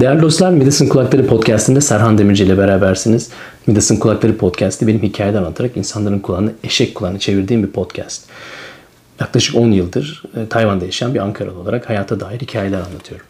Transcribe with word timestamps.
Değerli 0.00 0.22
dostlar, 0.22 0.50
Midas'ın 0.52 0.88
Kulakları 0.88 1.26
Podcast'inde 1.26 1.80
Serhan 1.80 2.18
Demirci 2.18 2.44
ile 2.44 2.58
berabersiniz. 2.58 3.28
Midas'ın 3.66 3.96
Kulakları 3.96 4.36
Podcast'ı 4.36 4.86
benim 4.86 5.02
hikayeden 5.02 5.38
anlatarak 5.38 5.76
insanların 5.76 6.18
kulağını 6.18 6.52
eşek 6.64 6.94
kulağını 6.94 7.18
çevirdiğim 7.18 7.62
bir 7.62 7.70
podcast. 7.70 8.24
Yaklaşık 9.20 9.56
10 9.56 9.70
yıldır 9.70 10.22
e, 10.36 10.48
Tayvan'da 10.48 10.84
yaşayan 10.84 11.14
bir 11.14 11.18
Ankaralı 11.20 11.58
olarak 11.58 11.88
hayata 11.88 12.20
dair 12.20 12.40
hikayeler 12.40 12.80
anlatıyorum. 12.80 13.26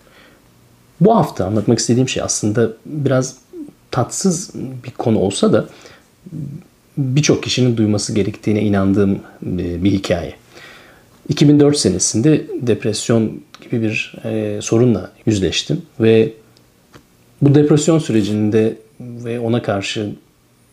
Bu 1.00 1.16
hafta 1.16 1.46
anlatmak 1.46 1.78
istediğim 1.78 2.08
şey 2.08 2.22
aslında 2.22 2.72
biraz 2.86 3.36
tatsız 3.90 4.50
bir 4.54 4.90
konu 4.90 5.18
olsa 5.18 5.52
da 5.52 5.66
birçok 6.96 7.42
kişinin 7.42 7.76
duyması 7.76 8.14
gerektiğine 8.14 8.62
inandığım 8.62 9.12
e, 9.42 9.84
bir 9.84 9.90
hikaye. 9.90 10.34
2004 11.29 11.76
senesinde 11.76 12.46
depresyon 12.60 13.40
gibi 13.64 13.82
bir 13.82 14.14
e, 14.24 14.58
sorunla 14.62 15.12
yüzleştim 15.26 15.82
ve 16.00 16.32
bu 17.43 17.54
depresyon 17.54 17.98
sürecinde 17.98 18.77
ve 19.01 19.41
ona 19.41 19.62
karşı 19.62 20.12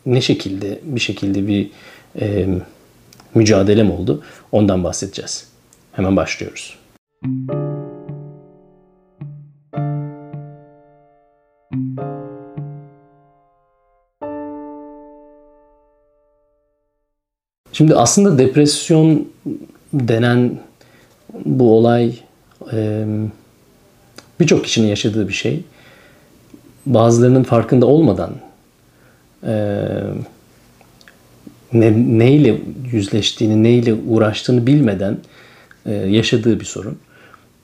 ne 0.06 0.20
şekilde 0.20 0.78
bir 0.82 1.00
şekilde 1.00 1.46
bir 1.46 1.70
e, 2.20 2.48
mücadelem 3.34 3.90
oldu 3.90 4.22
ondan 4.52 4.84
bahsedeceğiz. 4.84 5.48
Hemen 5.92 6.16
başlıyoruz. 6.16 6.78
Şimdi 17.72 17.94
aslında 17.94 18.38
depresyon 18.38 19.28
denen 19.92 20.58
bu 21.44 21.76
olay 21.76 22.14
birçok 24.40 24.64
kişinin 24.64 24.86
yaşadığı 24.88 25.28
bir 25.28 25.32
şey. 25.32 25.62
Bazılarının 26.94 27.42
farkında 27.42 27.86
olmadan 27.86 28.32
e, 29.46 29.52
ne, 31.72 32.18
neyle 32.18 32.60
yüzleştiğini, 32.92 33.62
neyle 33.62 33.94
uğraştığını 33.94 34.66
bilmeden 34.66 35.18
e, 35.86 35.92
yaşadığı 35.92 36.60
bir 36.60 36.64
sorun. 36.64 36.98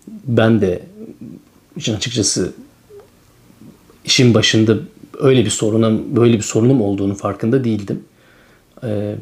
Ben 0.08 0.60
de 0.60 0.82
için 1.76 1.94
açıkçası 1.94 2.52
işin 4.04 4.34
başında 4.34 4.76
öyle 5.20 5.44
bir 5.44 5.50
sorunum, 5.50 6.16
böyle 6.16 6.36
bir 6.36 6.42
sorunum 6.42 6.82
olduğunu 6.82 7.14
farkında 7.14 7.64
değildim. 7.64 8.04
E, 8.84 9.14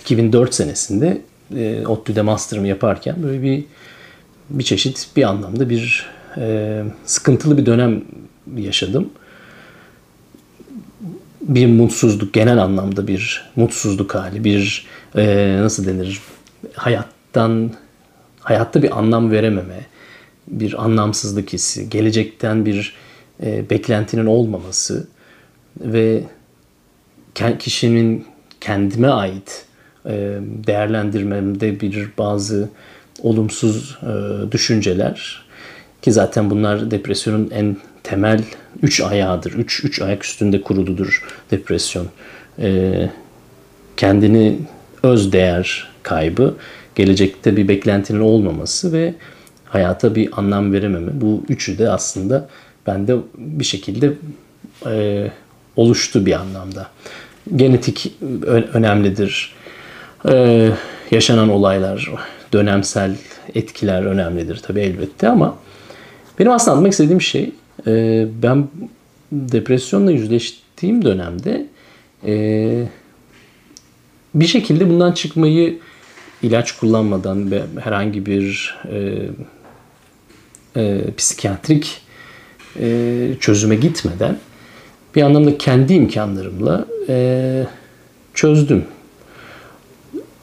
2004 0.00 0.54
senesinde 0.54 1.22
e, 1.56 1.86
ODTÜ'de 1.86 2.22
master'ımı 2.22 2.68
yaparken 2.68 3.22
böyle 3.22 3.42
bir 3.42 3.64
bir 4.50 4.64
çeşit 4.64 5.08
bir 5.16 5.22
anlamda 5.22 5.70
bir 5.70 6.06
e, 6.36 6.84
sıkıntılı 7.04 7.58
bir 7.58 7.66
dönem 7.66 8.02
yaşadım. 8.56 9.10
Bir 11.40 11.66
mutsuzluk, 11.66 12.34
genel 12.34 12.58
anlamda 12.58 13.06
bir 13.06 13.50
mutsuzluk 13.56 14.14
hali, 14.14 14.44
bir 14.44 14.86
e, 15.16 15.56
nasıl 15.60 15.86
denir, 15.86 16.20
hayattan, 16.74 17.70
hayatta 18.40 18.82
bir 18.82 18.98
anlam 18.98 19.30
verememe, 19.30 19.86
bir 20.48 20.84
anlamsızlık 20.84 21.52
hissi, 21.52 21.90
gelecekten 21.90 22.66
bir 22.66 22.94
e, 23.42 23.70
beklentinin 23.70 24.26
olmaması 24.26 25.08
ve 25.80 26.24
kişinin 27.58 28.26
kendime 28.60 29.08
ait 29.08 29.64
e, 30.06 30.38
değerlendirmemde 30.66 31.80
bir 31.80 32.08
bazı 32.18 32.68
olumsuz 33.22 33.98
e, 34.02 34.52
düşünceler 34.52 35.46
ki 36.02 36.12
zaten 36.12 36.50
bunlar 36.50 36.90
depresyonun 36.90 37.50
en 37.50 37.76
temel 38.06 38.42
üç 38.82 39.00
ayağıdır. 39.00 39.52
Üç, 39.52 39.84
üç 39.84 40.02
ayak 40.02 40.24
üstünde 40.24 40.62
kuruludur 40.62 41.24
depresyon. 41.50 42.06
E, 42.58 43.10
kendini 43.96 44.58
öz 45.02 45.32
değer 45.32 45.88
kaybı, 46.02 46.54
gelecekte 46.94 47.56
bir 47.56 47.68
beklentinin 47.68 48.20
olmaması 48.20 48.92
ve 48.92 49.14
hayata 49.64 50.14
bir 50.14 50.28
anlam 50.32 50.72
verememe. 50.72 51.20
Bu 51.20 51.44
üçü 51.48 51.78
de 51.78 51.90
aslında 51.90 52.48
bende 52.86 53.16
bir 53.38 53.64
şekilde 53.64 54.12
e, 54.86 55.26
oluştu 55.76 56.26
bir 56.26 56.32
anlamda. 56.32 56.86
Genetik 57.56 58.12
önemlidir. 58.72 59.54
E, 60.28 60.68
yaşanan 61.10 61.48
olaylar, 61.48 62.10
dönemsel 62.52 63.16
etkiler 63.54 64.02
önemlidir 64.02 64.56
tabii 64.56 64.80
elbette 64.80 65.28
ama 65.28 65.56
benim 66.38 66.52
aslında 66.52 66.72
anlatmak 66.72 66.92
istediğim 66.92 67.20
şey 67.20 67.52
e, 67.86 68.26
ben 68.42 68.68
depresyonla 69.32 70.10
yüzleştiğim 70.10 71.04
dönemde 71.04 71.66
e, 72.26 72.86
bir 74.34 74.46
şekilde 74.46 74.90
bundan 74.90 75.12
çıkmayı 75.12 75.78
ilaç 76.42 76.72
kullanmadan 76.72 77.50
ve 77.50 77.62
herhangi 77.80 78.26
bir 78.26 78.76
e, 78.92 79.28
e, 80.76 81.00
psikiyatrik 81.16 82.00
e, 82.80 83.28
çözüme 83.40 83.76
gitmeden 83.76 84.38
bir 85.14 85.22
anlamda 85.22 85.58
kendi 85.58 85.94
imkanlarımla 85.94 86.86
e, 87.08 87.66
çözdüm. 88.34 88.84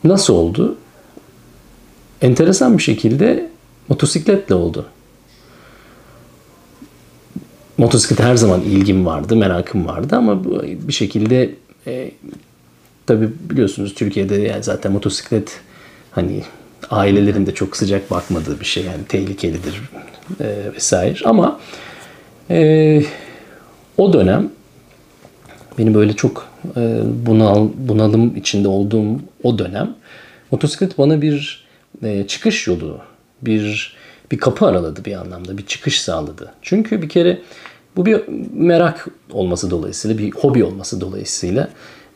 Nasıl 0.04 0.34
oldu? 0.34 0.78
enteresan 2.24 2.78
bir 2.78 2.84
şekilde 2.84 3.50
motosikletle 3.90 4.56
oldu. 4.56 4.86
Motosiklet 7.78 8.20
her 8.20 8.36
zaman 8.36 8.62
ilgim 8.62 9.06
vardı, 9.06 9.36
merakım 9.36 9.88
vardı 9.88 10.16
ama 10.16 10.44
bir 10.88 10.94
şekilde 10.94 11.50
e, 11.88 12.12
tabi 13.06 13.30
biliyorsunuz 13.50 13.94
Türkiye'de 13.94 14.36
yani 14.36 14.64
zaten 14.64 14.92
motosiklet 14.92 15.62
hani 16.12 16.44
ailelerin 16.90 17.46
de 17.46 17.54
çok 17.54 17.78
sıcak 17.78 18.12
bakmadığı 18.12 18.60
bir 18.60 18.66
şey 18.66 18.84
yani 18.84 19.06
tehlikelidir 19.10 19.82
e, 20.42 20.74
vesaire. 20.76 21.20
Ama 21.26 21.60
e, 22.50 23.04
o 23.98 24.14
dönem 24.14 24.50
benim 25.78 25.94
böyle 25.94 26.14
çok 26.14 26.48
e, 26.78 27.00
bunal 27.26 27.70
bunalım 27.78 28.36
içinde 28.36 28.68
olduğum 28.68 29.20
o 29.44 29.60
dönem 29.60 29.96
motosiklet 30.52 30.98
bana 30.98 31.22
bir 31.22 31.66
e, 32.04 32.28
çıkış 32.28 32.68
yolu, 32.68 33.00
bir 33.42 33.96
bir 34.32 34.38
kapı 34.38 34.66
araladı 34.66 35.06
bir 35.06 35.14
anlamda, 35.14 35.58
bir 35.58 35.66
çıkış 35.66 36.02
sağladı. 36.02 36.54
Çünkü 36.62 37.02
bir 37.02 37.10
kere 37.10 37.42
bu 37.96 38.06
bir 38.06 38.22
merak 38.54 39.08
olması 39.32 39.72
dolayısıyla, 39.72 40.18
bir 40.18 40.32
hobi 40.32 40.64
olması 40.64 41.02
dolayısıyla 41.02 41.70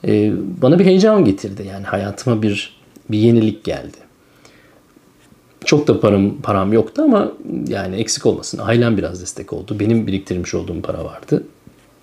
e, 0.08 0.32
bana 0.62 0.80
bir 0.80 0.86
heyecan 0.86 1.26
getirdi. 1.26 1.68
Yani 1.70 1.86
hayatıma 1.86 2.42
bir 2.42 2.78
bir 3.12 3.18
yenilik 3.18 3.64
geldi. 3.64 3.98
Çok 5.66 5.88
da 5.88 6.00
param 6.00 6.42
param 6.42 6.74
yoktu 6.74 7.02
ama 7.02 7.32
yani 7.68 7.96
eksik 7.96 8.26
olmasın. 8.26 8.60
Ailem 8.64 8.98
biraz 8.98 9.22
destek 9.22 9.54
oldu. 9.54 9.80
Benim 9.80 10.08
biriktirmiş 10.08 10.54
olduğum 10.54 10.82
para 10.82 11.06
vardı. 11.06 11.44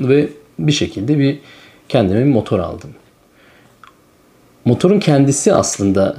Ve 0.01 0.29
bir 0.59 0.73
şekilde 0.73 1.19
bir 1.19 1.39
kendime 1.89 2.21
bir 2.21 2.31
motor 2.31 2.59
aldım. 2.59 2.91
Motorun 4.65 5.01
kendisi 5.01 5.55
aslında 5.55 6.17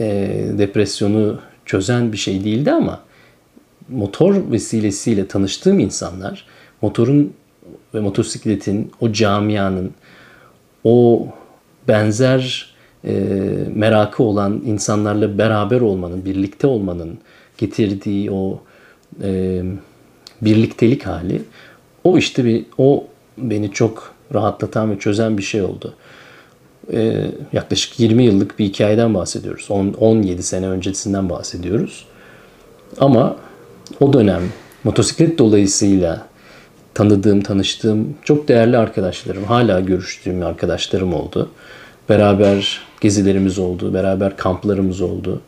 e, 0.00 0.06
depresyonu 0.58 1.38
çözen 1.68 2.12
bir 2.12 2.16
şey 2.16 2.44
değildi 2.44 2.72
ama 2.72 3.00
motor 3.88 4.50
vesilesiyle 4.50 5.28
tanıştığım 5.28 5.78
insanlar 5.78 6.46
motorun 6.82 7.32
ve 7.94 8.00
motosikletin 8.00 8.92
o 9.00 9.12
camianın 9.12 9.90
o 10.84 11.26
benzer 11.88 12.74
e, 13.04 13.12
merakı 13.74 14.22
olan 14.22 14.62
insanlarla 14.66 15.38
beraber 15.38 15.80
olmanın, 15.80 16.24
birlikte 16.24 16.66
olmanın 16.66 17.18
getirdiği 17.58 18.30
o 18.30 18.60
e, 19.22 19.62
birliktelik 20.42 21.06
hali 21.06 21.42
o 22.04 22.18
işte 22.18 22.44
bir 22.44 22.66
o 22.78 23.06
beni 23.38 23.72
çok 23.72 24.14
rahatlatan 24.34 24.90
ve 24.90 24.98
çözen 24.98 25.38
bir 25.38 25.42
şey 25.42 25.62
oldu 25.62 25.94
e, 26.92 27.30
yaklaşık 27.52 28.00
20 28.00 28.24
yıllık 28.24 28.58
bir 28.58 28.64
hikayeden 28.64 29.14
bahsediyoruz. 29.14 29.66
10, 29.70 29.92
17 29.92 30.42
sene 30.42 30.68
öncesinden 30.68 31.30
bahsediyoruz. 31.30 32.04
Ama 32.98 33.36
o 34.00 34.12
dönem 34.12 34.42
motosiklet 34.84 35.38
dolayısıyla 35.38 36.26
tanıdığım, 36.94 37.40
tanıştığım 37.40 38.14
çok 38.24 38.48
değerli 38.48 38.76
arkadaşlarım, 38.76 39.44
hala 39.44 39.80
görüştüğüm 39.80 40.42
arkadaşlarım 40.42 41.14
oldu. 41.14 41.50
Beraber 42.08 42.80
gezilerimiz 43.00 43.58
oldu, 43.58 43.94
beraber 43.94 44.36
kamplarımız 44.36 45.00
oldu. 45.00 45.40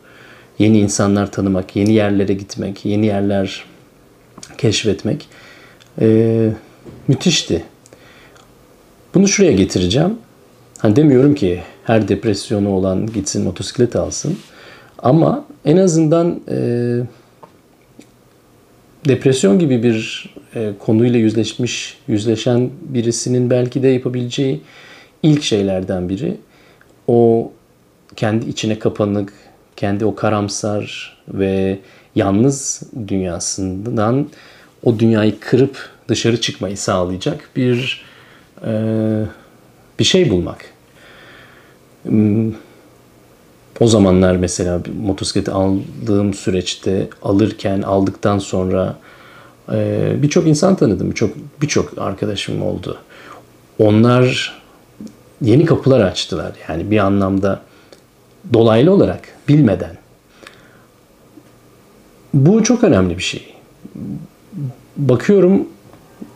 Yeni 0.59 0.79
insanlar 0.79 1.31
tanımak, 1.31 1.75
yeni 1.75 1.93
yerlere 1.93 2.33
gitmek, 2.33 2.85
yeni 2.85 3.05
yerler 3.05 3.65
keşfetmek 4.57 5.27
ee, 6.01 6.49
müthişti. 7.07 7.63
Bunu 9.13 9.27
şuraya 9.27 9.51
getireceğim. 9.51 10.17
Hani 10.81 10.95
demiyorum 10.95 11.35
ki 11.35 11.63
her 11.83 12.07
depresyonu 12.07 12.69
olan 12.69 13.05
gitsin 13.05 13.43
motosiklet 13.43 13.95
alsın. 13.95 14.37
Ama 14.99 15.45
en 15.65 15.77
azından 15.77 16.41
e, 16.51 16.57
depresyon 19.07 19.59
gibi 19.59 19.83
bir 19.83 20.29
e, 20.55 20.71
konuyla 20.79 21.19
yüzleşmiş, 21.19 21.97
yüzleşen 22.07 22.69
birisinin 22.81 23.49
belki 23.49 23.83
de 23.83 23.87
yapabileceği 23.87 24.61
ilk 25.23 25.43
şeylerden 25.43 26.09
biri 26.09 26.37
o 27.07 27.51
kendi 28.15 28.49
içine 28.49 28.79
kapanık, 28.79 29.33
kendi 29.75 30.05
o 30.05 30.15
karamsar 30.15 31.17
ve 31.27 31.79
yalnız 32.15 32.83
dünyasından 33.07 34.27
o 34.83 34.99
dünyayı 34.99 35.39
kırıp 35.39 35.89
dışarı 36.07 36.41
çıkmayı 36.41 36.77
sağlayacak 36.77 37.49
bir 37.55 38.05
e, 38.65 38.71
bir 40.01 40.05
şey 40.05 40.29
bulmak. 40.29 40.65
Hmm, 42.03 42.53
o 43.79 43.87
zamanlar 43.87 44.35
mesela 44.35 44.81
motosikleti 45.01 45.51
aldığım 45.51 46.33
süreçte 46.33 47.09
alırken 47.23 47.81
aldıktan 47.81 48.39
sonra 48.39 48.97
e, 49.71 50.11
birçok 50.17 50.47
insan 50.47 50.75
tanıdım. 50.75 51.09
Birçok 51.09 51.31
birçok 51.61 51.97
arkadaşım 51.97 52.61
oldu. 52.61 52.97
Onlar 53.79 54.53
yeni 55.41 55.65
kapılar 55.65 55.99
açtılar. 55.99 56.51
Yani 56.69 56.91
bir 56.91 56.97
anlamda 56.97 57.61
dolaylı 58.53 58.91
olarak 58.91 59.21
bilmeden. 59.47 59.97
Bu 62.33 62.63
çok 62.63 62.83
önemli 62.83 63.17
bir 63.17 63.23
şey. 63.23 63.53
Bakıyorum 64.97 65.67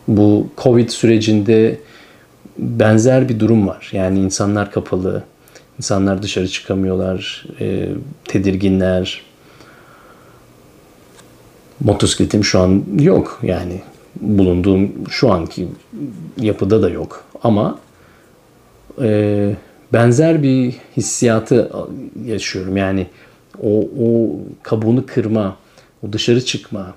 bu 0.08 0.48
Covid 0.58 0.88
sürecinde 0.88 1.80
benzer 2.58 3.28
bir 3.28 3.40
durum 3.40 3.68
var. 3.68 3.88
Yani 3.92 4.20
insanlar 4.20 4.70
kapalı, 4.70 5.22
insanlar 5.78 6.22
dışarı 6.22 6.48
çıkamıyorlar, 6.48 7.46
e, 7.60 7.88
tedirginler. 8.24 9.22
Motosikletim 11.80 12.44
şu 12.44 12.60
an 12.60 12.84
yok. 12.98 13.40
Yani 13.42 13.80
bulunduğum 14.20 14.92
şu 15.10 15.32
anki 15.32 15.68
yapıda 16.40 16.82
da 16.82 16.90
yok. 16.90 17.24
Ama 17.42 17.78
e, 19.02 19.54
benzer 19.92 20.42
bir 20.42 20.74
hissiyatı 20.96 21.70
yaşıyorum. 22.24 22.76
Yani 22.76 23.06
o, 23.62 23.88
o 24.00 24.30
kabuğunu 24.62 25.06
kırma, 25.06 25.56
o 26.06 26.12
dışarı 26.12 26.44
çıkma, 26.44 26.94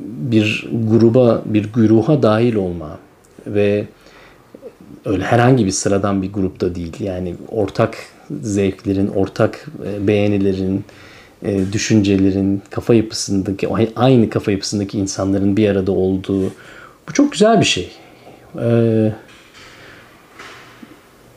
bir 0.00 0.70
gruba, 0.72 1.42
bir 1.44 1.72
güruha 1.72 2.22
dahil 2.22 2.54
olma 2.54 2.98
ve 3.46 3.84
öyle 5.04 5.24
herhangi 5.24 5.66
bir 5.66 5.70
sıradan 5.70 6.22
bir 6.22 6.32
grupta 6.32 6.74
değil. 6.74 7.00
Yani 7.00 7.34
ortak 7.48 7.96
zevklerin, 8.42 9.08
ortak 9.08 9.66
e, 9.86 10.06
beğenilerin, 10.06 10.84
e, 11.42 11.72
düşüncelerin, 11.72 12.62
kafa 12.70 12.94
yapısındaki, 12.94 13.68
aynı 13.96 14.30
kafa 14.30 14.52
yapısındaki 14.52 14.98
insanların 14.98 15.56
bir 15.56 15.68
arada 15.68 15.92
olduğu 15.92 16.52
bu 17.08 17.12
çok 17.12 17.32
güzel 17.32 17.60
bir 17.60 17.64
şey. 17.64 17.90
Ee, 18.58 19.12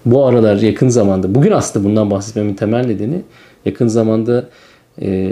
bu 0.06 0.26
aralar 0.26 0.56
yakın 0.56 0.90
zamanda, 0.90 1.36
bugün 1.36 1.52
aslında 1.52 1.86
bundan 1.86 2.12
bahsetmemin 2.12 2.54
temel 2.54 2.86
nedeni 2.86 3.22
yakın 3.66 3.88
zamanda 3.88 4.50
e, 5.02 5.32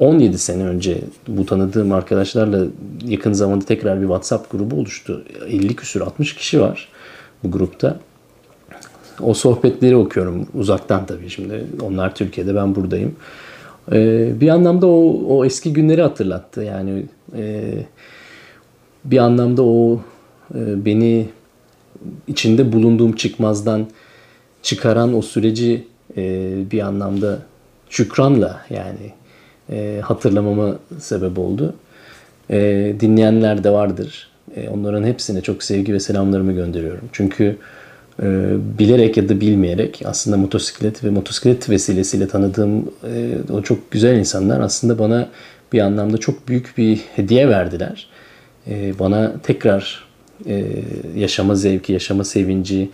17 0.00 0.38
sene 0.38 0.64
önce 0.64 1.00
bu 1.28 1.46
tanıdığım 1.46 1.92
arkadaşlarla 1.92 2.66
yakın 3.04 3.32
zamanda 3.32 3.64
tekrar 3.64 3.96
bir 4.00 4.06
WhatsApp 4.06 4.50
grubu 4.50 4.76
oluştu. 4.76 5.24
50 5.46 5.76
küsür 5.76 6.00
60 6.00 6.34
kişi 6.34 6.60
var 6.60 6.88
bu 7.44 7.50
grupta. 7.50 8.00
O 9.20 9.34
sohbetleri 9.34 9.96
okuyorum 9.96 10.46
uzaktan 10.54 11.06
tabii 11.06 11.30
şimdi. 11.30 11.66
Onlar 11.82 12.14
Türkiye'de 12.14 12.54
ben 12.54 12.74
buradayım. 12.74 13.16
Ee, 13.92 14.40
bir 14.40 14.48
anlamda 14.48 14.86
o, 14.86 15.24
o 15.28 15.44
eski 15.44 15.72
günleri 15.72 16.02
hatırlattı. 16.02 16.62
Yani 16.62 17.06
e, 17.36 17.74
bir 19.04 19.18
anlamda 19.18 19.62
o 19.62 20.00
e, 20.54 20.84
beni 20.84 21.28
içinde 22.28 22.72
bulunduğum 22.72 23.12
çıkmazdan 23.12 23.86
çıkaran 24.62 25.16
o 25.16 25.22
süreci 25.22 25.86
e, 26.16 26.52
bir 26.70 26.80
anlamda 26.80 27.38
şükranla 27.90 28.60
yani 28.70 29.12
e, 29.72 30.00
hatırlamama 30.02 30.76
sebep 30.98 31.38
oldu. 31.38 31.74
E, 32.50 32.92
dinleyenler 33.00 33.64
de 33.64 33.70
vardır. 33.70 34.28
E, 34.56 34.68
onların 34.68 35.04
hepsine 35.04 35.40
çok 35.40 35.62
sevgi 35.62 35.92
ve 35.92 36.00
selamlarımı 36.00 36.52
gönderiyorum. 36.52 37.04
Çünkü 37.12 37.56
e, 38.22 38.26
bilerek 38.78 39.16
ya 39.16 39.28
da 39.28 39.40
bilmeyerek 39.40 40.02
aslında 40.04 40.36
motosiklet 40.36 41.04
ve 41.04 41.10
motosiklet 41.10 41.70
vesilesiyle 41.70 42.28
tanıdığım 42.28 42.90
e, 43.04 43.38
o 43.52 43.62
çok 43.62 43.90
güzel 43.90 44.16
insanlar 44.16 44.60
aslında 44.60 44.98
bana 44.98 45.28
bir 45.72 45.80
anlamda 45.80 46.18
çok 46.18 46.48
büyük 46.48 46.74
bir 46.78 47.00
hediye 47.16 47.48
verdiler. 47.48 48.08
E, 48.66 48.98
bana 48.98 49.32
tekrar 49.42 50.04
e, 50.46 50.64
yaşama 51.16 51.54
zevki, 51.54 51.92
yaşama 51.92 52.24
sevinci, 52.24 52.90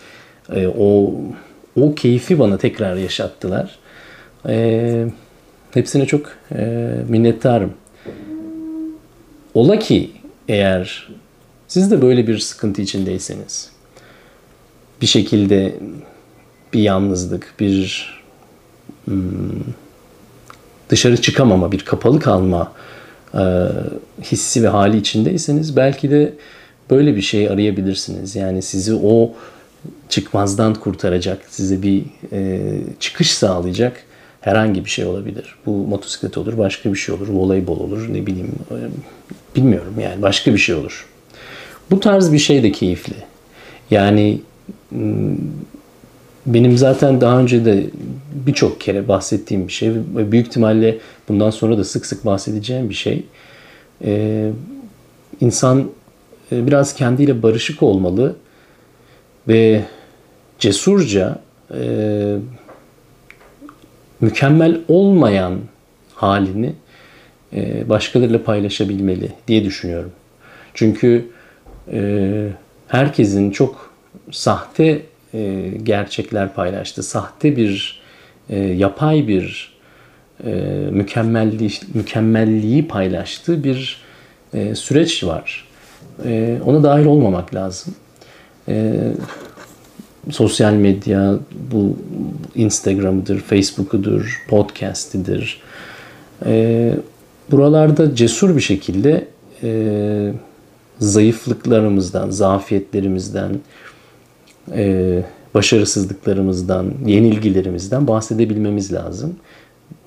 e, 0.54 0.66
o 0.78 1.14
o 1.76 1.94
keyfi 1.94 2.38
bana 2.38 2.58
tekrar 2.58 2.96
yaşattılar. 2.96 3.78
E, 4.48 5.06
hepsine 5.74 6.06
çok 6.06 6.32
e, 6.54 6.92
minnettarım. 7.08 7.72
Ola 9.54 9.78
ki 9.78 10.10
eğer 10.48 11.08
siz 11.68 11.90
de 11.90 12.02
böyle 12.02 12.26
bir 12.26 12.38
sıkıntı 12.38 12.82
içindeyseniz, 12.82 13.70
bir 15.02 15.06
şekilde 15.06 15.74
bir 16.72 16.80
yalnızlık, 16.80 17.54
bir 17.60 18.06
hmm, 19.04 19.24
dışarı 20.90 21.20
çıkamama, 21.20 21.72
bir 21.72 21.80
kapalı 21.80 22.20
kalma 22.20 22.72
e, 23.34 23.42
hissi 24.22 24.62
ve 24.62 24.68
hali 24.68 24.96
içindeyseniz 24.96 25.76
belki 25.76 26.10
de 26.10 26.34
böyle 26.90 27.16
bir 27.16 27.22
şey 27.22 27.48
arayabilirsiniz. 27.48 28.36
Yani 28.36 28.62
sizi 28.62 28.94
o 28.94 29.32
çıkmazdan 30.08 30.74
kurtaracak, 30.74 31.42
size 31.48 31.82
bir 31.82 32.02
e, 32.32 32.70
çıkış 33.00 33.32
sağlayacak 33.32 34.04
herhangi 34.44 34.84
bir 34.84 34.90
şey 34.90 35.04
olabilir. 35.04 35.54
Bu 35.66 35.70
motosiklet 35.70 36.38
olur, 36.38 36.58
başka 36.58 36.92
bir 36.92 36.98
şey 36.98 37.14
olur, 37.14 37.28
voleybol 37.28 37.80
olur, 37.80 38.12
ne 38.12 38.26
bileyim 38.26 38.52
e, 38.70 38.76
bilmiyorum 39.56 39.94
yani 40.00 40.22
başka 40.22 40.52
bir 40.52 40.58
şey 40.58 40.74
olur. 40.74 41.06
Bu 41.90 42.00
tarz 42.00 42.32
bir 42.32 42.38
şey 42.38 42.62
de 42.62 42.72
keyifli. 42.72 43.14
Yani 43.90 44.40
hmm, 44.88 45.36
benim 46.46 46.76
zaten 46.76 47.20
daha 47.20 47.40
önce 47.40 47.64
de 47.64 47.86
birçok 48.46 48.80
kere 48.80 49.08
bahsettiğim 49.08 49.68
bir 49.68 49.72
şey 49.72 49.90
ve 49.90 50.32
büyük 50.32 50.46
ihtimalle 50.46 50.98
bundan 51.28 51.50
sonra 51.50 51.78
da 51.78 51.84
sık 51.84 52.06
sık 52.06 52.26
bahsedeceğim 52.26 52.90
bir 52.90 52.94
şey. 52.94 53.24
Ee, 54.04 54.50
insan 55.40 55.90
e, 56.52 56.66
biraz 56.66 56.94
kendiyle 56.94 57.42
barışık 57.42 57.82
olmalı 57.82 58.36
ve 59.48 59.84
cesurca 60.58 61.38
e, 61.74 62.36
mükemmel 64.20 64.80
olmayan 64.88 65.58
halini 66.14 66.72
e, 67.52 67.88
başkalarıyla 67.88 68.42
paylaşabilmeli 68.42 69.32
diye 69.48 69.64
düşünüyorum. 69.64 70.12
Çünkü 70.74 71.28
e, 71.92 72.48
herkesin 72.88 73.50
çok 73.50 73.90
sahte 74.30 75.02
e, 75.34 75.70
gerçekler 75.82 76.54
paylaştı, 76.54 77.02
sahte 77.02 77.56
bir 77.56 78.00
e, 78.50 78.58
yapay 78.58 79.28
bir 79.28 79.74
mükemmelliği, 80.90 81.70
mükemmelliği 81.94 82.88
paylaştığı 82.88 83.64
bir 83.64 84.04
süreç 84.74 85.24
var. 85.24 85.68
Ona 86.64 86.82
dahil 86.82 87.06
olmamak 87.06 87.54
lazım. 87.54 87.94
Sosyal 90.30 90.72
medya, 90.72 91.38
bu 91.72 91.96
Instagram'ıdır, 92.54 93.38
Facebook'udur, 93.40 94.44
podcast'idir. 94.48 95.60
E, 96.46 96.94
buralarda 97.50 98.14
cesur 98.14 98.56
bir 98.56 98.60
şekilde 98.60 99.28
e, 99.62 100.32
zayıflıklarımızdan, 100.98 102.30
zafiyetlerimizden, 102.30 103.60
e, 104.72 105.22
başarısızlıklarımızdan, 105.54 106.94
yenilgilerimizden 107.06 108.06
bahsedebilmemiz 108.06 108.92
lazım. 108.92 109.36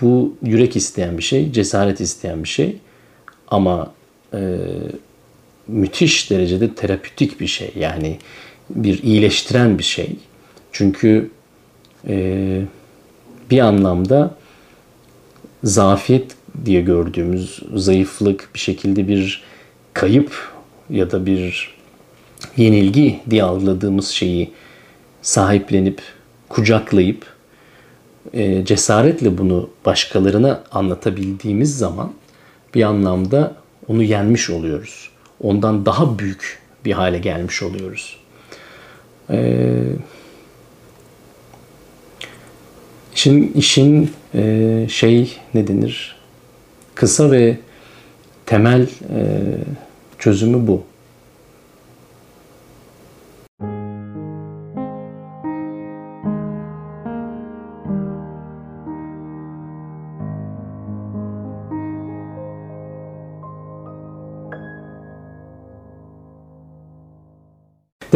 Bu 0.01 0.35
yürek 0.43 0.75
isteyen 0.75 1.17
bir 1.17 1.23
şey, 1.23 1.51
cesaret 1.51 2.01
isteyen 2.01 2.43
bir 2.43 2.49
şey 2.49 2.77
ama 3.47 3.91
e, 4.33 4.57
müthiş 5.67 6.31
derecede 6.31 6.73
terapütik 6.75 7.39
bir 7.39 7.47
şey. 7.47 7.71
Yani 7.75 8.17
bir 8.69 9.03
iyileştiren 9.03 9.77
bir 9.77 9.83
şey. 9.83 10.15
Çünkü 10.71 11.29
e, 12.07 12.61
bir 13.51 13.59
anlamda 13.59 14.35
zafiyet 15.63 16.35
diye 16.65 16.81
gördüğümüz 16.81 17.59
zayıflık 17.75 18.49
bir 18.53 18.59
şekilde 18.59 19.07
bir 19.07 19.43
kayıp 19.93 20.51
ya 20.89 21.11
da 21.11 21.25
bir 21.25 21.75
yenilgi 22.57 23.19
diye 23.29 23.43
algıladığımız 23.43 24.07
şeyi 24.07 24.51
sahiplenip 25.21 26.01
kucaklayıp 26.49 27.25
e, 28.33 28.65
cesaretle 28.65 29.37
bunu 29.37 29.69
başkalarına 29.85 30.63
anlatabildiğimiz 30.71 31.77
zaman 31.77 32.13
bir 32.75 32.83
anlamda 32.83 33.55
onu 33.87 34.03
yenmiş 34.03 34.49
oluyoruz. 34.49 35.09
Ondan 35.41 35.85
daha 35.85 36.19
büyük 36.19 36.59
bir 36.85 36.91
hale 36.91 37.17
gelmiş 37.17 37.63
oluyoruz. 37.63 38.17
Ee, 39.29 39.83
işin 43.15 43.53
işin 43.53 44.11
e, 44.35 44.85
şey 44.89 45.37
ne 45.53 45.67
denir? 45.67 46.15
Kısa 46.95 47.31
ve 47.31 47.57
temel 48.45 48.81
e, 48.81 48.87
çözümü 50.19 50.67
bu. 50.67 50.83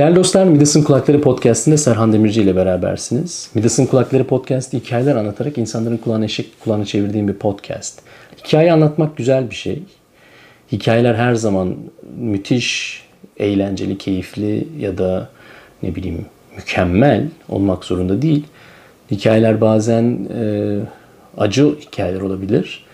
Değerli 0.01 0.15
dostlar, 0.15 0.43
Midas'ın 0.43 0.83
Kulakları 0.83 1.21
Podcast'inde 1.21 1.77
Serhan 1.77 2.13
Demirci 2.13 2.41
ile 2.41 2.55
berabersiniz. 2.55 3.49
Midas'ın 3.53 3.85
Kulakları 3.85 4.23
Podcast 4.23 4.73
hikayeler 4.73 5.15
anlatarak 5.15 5.57
insanların 5.57 5.97
kulağına 5.97 6.25
eşek 6.25 6.59
kulağına 6.59 6.85
çevirdiğim 6.85 7.27
bir 7.27 7.33
podcast. 7.33 8.01
Hikaye 8.45 8.73
anlatmak 8.73 9.17
güzel 9.17 9.49
bir 9.49 9.55
şey. 9.55 9.83
Hikayeler 10.71 11.15
her 11.15 11.35
zaman 11.35 11.75
müthiş, 12.17 13.01
eğlenceli, 13.37 13.97
keyifli 13.97 14.67
ya 14.79 14.97
da 14.97 15.29
ne 15.83 15.95
bileyim 15.95 16.25
mükemmel 16.57 17.27
olmak 17.49 17.85
zorunda 17.85 18.21
değil. 18.21 18.43
Hikayeler 19.11 19.61
bazen 19.61 20.27
e, 20.39 20.77
acı 21.37 21.75
hikayeler 21.79 22.21
olabilir 22.21 22.85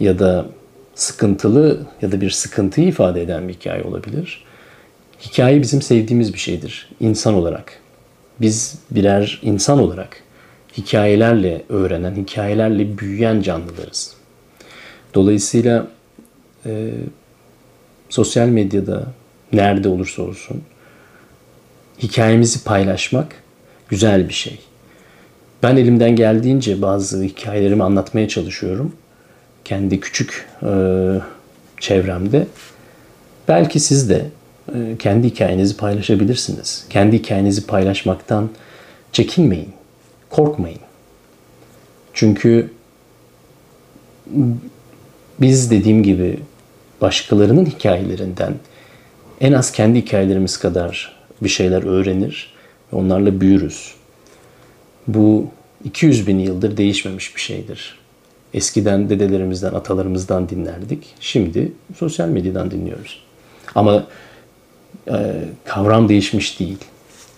ya 0.00 0.18
da 0.18 0.46
sıkıntılı 0.94 1.80
ya 2.02 2.12
da 2.12 2.20
bir 2.20 2.30
sıkıntıyı 2.30 2.88
ifade 2.88 3.22
eden 3.22 3.48
bir 3.48 3.54
hikaye 3.54 3.82
olabilir. 3.82 4.47
Hikaye 5.20 5.62
bizim 5.62 5.82
sevdiğimiz 5.82 6.34
bir 6.34 6.38
şeydir 6.38 6.88
insan 7.00 7.34
olarak. 7.34 7.80
Biz 8.40 8.78
birer 8.90 9.40
insan 9.42 9.78
olarak 9.78 10.22
hikayelerle 10.76 11.62
öğrenen, 11.68 12.14
hikayelerle 12.14 12.98
büyüyen 12.98 13.42
canlılarız. 13.42 14.14
Dolayısıyla 15.14 15.86
e, 16.66 16.90
sosyal 18.08 18.48
medyada 18.48 19.06
nerede 19.52 19.88
olursa 19.88 20.22
olsun 20.22 20.62
hikayemizi 22.02 22.64
paylaşmak 22.64 23.34
güzel 23.88 24.28
bir 24.28 24.34
şey. 24.34 24.58
Ben 25.62 25.76
elimden 25.76 26.16
geldiğince 26.16 26.82
bazı 26.82 27.22
hikayelerimi 27.22 27.84
anlatmaya 27.84 28.28
çalışıyorum. 28.28 28.92
Kendi 29.64 30.00
küçük 30.00 30.48
e, 30.62 30.70
çevremde. 31.80 32.46
Belki 33.48 33.80
siz 33.80 34.10
de 34.10 34.26
kendi 34.98 35.26
hikayenizi 35.26 35.76
paylaşabilirsiniz. 35.76 36.86
Kendi 36.90 37.18
hikayenizi 37.18 37.66
paylaşmaktan 37.66 38.50
çekinmeyin. 39.12 39.72
Korkmayın. 40.30 40.80
Çünkü 42.14 42.70
biz 45.40 45.70
dediğim 45.70 46.02
gibi 46.02 46.40
başkalarının 47.00 47.66
hikayelerinden 47.66 48.54
en 49.40 49.52
az 49.52 49.72
kendi 49.72 49.98
hikayelerimiz 49.98 50.58
kadar 50.58 51.18
bir 51.42 51.48
şeyler 51.48 51.82
öğrenir 51.82 52.54
ve 52.92 52.96
onlarla 52.96 53.40
büyürüz. 53.40 53.94
Bu 55.06 55.46
200 55.84 56.26
bin 56.26 56.38
yıldır 56.38 56.76
değişmemiş 56.76 57.36
bir 57.36 57.40
şeydir. 57.40 57.98
Eskiden 58.54 59.10
dedelerimizden, 59.10 59.74
atalarımızdan 59.74 60.48
dinlerdik. 60.48 61.06
Şimdi 61.20 61.72
sosyal 61.98 62.28
medyadan 62.28 62.70
dinliyoruz. 62.70 63.22
Ama 63.74 63.94
e, 63.96 64.02
kavram 65.64 66.08
değişmiş 66.08 66.60
değil. 66.60 66.78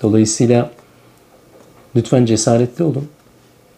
Dolayısıyla 0.03 0.71
lütfen 1.97 2.25
cesaretli 2.25 2.85
olun. 2.85 3.09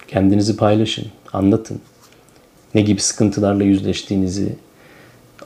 Kendinizi 0.08 0.56
paylaşın, 0.56 1.06
anlatın. 1.32 1.80
Ne 2.74 2.80
gibi 2.80 3.00
sıkıntılarla 3.00 3.64
yüzleştiğinizi, 3.64 4.56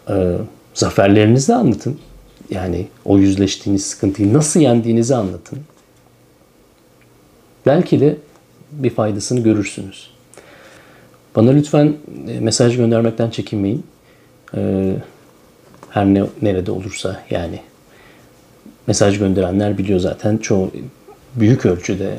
e, 0.09 0.37
zaferlerinizi 0.75 1.55
anlatın. 1.55 1.99
Yani 2.51 2.87
o 3.05 3.19
yüzleştiğiniz 3.19 3.87
sıkıntıyı 3.87 4.33
nasıl 4.33 4.61
yendiğinizi 4.61 5.15
anlatın. 5.15 5.59
Belki 7.67 8.01
de 8.01 8.17
bir 8.73 8.91
faydasını 8.91 9.41
görürsünüz. 9.41 10.11
Bana 11.37 11.51
lütfen 11.51 11.97
e, 12.29 12.41
mesaj 12.41 12.77
göndermekten 12.77 13.31
çekinmeyin. 13.31 13.85
E, 14.57 14.93
her 15.91 16.07
ne 16.07 16.25
nerede 16.43 16.71
olursa 16.71 17.23
yani 17.31 17.61
mesaj 18.87 19.19
gönderenler 19.19 19.79
biliyor 19.79 20.01
zaten 20.01 20.37
çoğu 20.37 20.71
büyük 21.35 21.67
ölçüde 21.67 22.19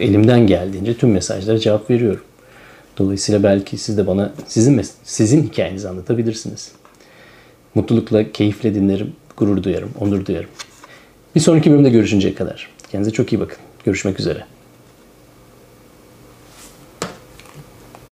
elimden 0.00 0.46
geldiğince 0.46 0.96
tüm 0.96 1.10
mesajlara 1.10 1.58
cevap 1.58 1.90
veriyorum. 1.90 2.22
Dolayısıyla 2.98 3.42
belki 3.42 3.78
siz 3.78 3.98
de 3.98 4.06
bana 4.06 4.32
sizin 4.46 4.82
sizin 5.02 5.42
hikayenizi 5.42 5.88
anlatabilirsiniz. 5.88 6.72
Mutlulukla, 7.74 8.32
keyifle 8.32 8.74
dinlerim, 8.74 9.12
gurur 9.36 9.62
duyarım, 9.62 9.90
onur 10.00 10.26
duyarım. 10.26 10.50
Bir 11.34 11.40
sonraki 11.40 11.70
bölümde 11.70 11.90
görüşünceye 11.90 12.34
kadar. 12.34 12.68
Kendinize 12.90 13.10
çok 13.10 13.32
iyi 13.32 13.40
bakın. 13.40 13.58
Görüşmek 13.84 14.20
üzere. 14.20 14.44